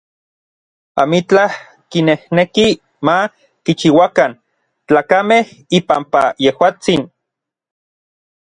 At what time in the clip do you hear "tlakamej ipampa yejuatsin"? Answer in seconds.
4.87-7.01